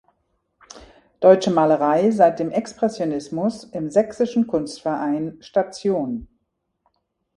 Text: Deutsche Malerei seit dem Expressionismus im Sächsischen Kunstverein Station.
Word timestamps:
Deutsche 1.19 1.51
Malerei 1.51 2.09
seit 2.09 2.39
dem 2.39 2.49
Expressionismus 2.49 3.65
im 3.65 3.91
Sächsischen 3.91 4.47
Kunstverein 4.47 5.37
Station. 5.41 6.27